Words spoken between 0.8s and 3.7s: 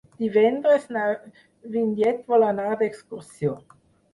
na Vinyet vol anar d'excursió.